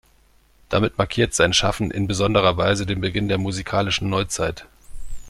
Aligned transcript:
Damit 0.69 0.97
markiert 0.97 1.35
sein 1.35 1.53
Schaffen 1.53 1.91
in 1.91 2.07
besonderer 2.07 2.57
Weise 2.57 2.87
den 2.87 3.01
Beginn 3.01 3.27
der 3.27 3.37
musikalischen 3.37 4.09
Neuzeit. 4.09 4.65